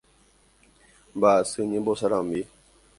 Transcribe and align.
Mba'asy 1.15 1.61
ñembosarambi. 1.71 2.41